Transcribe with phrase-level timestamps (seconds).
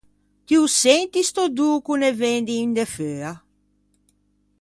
[0.45, 3.31] Ti ô senti st’ödô ch’o ne ven d’in de feua?